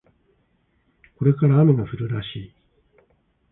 [1.15, 2.55] これから雨が降るらしい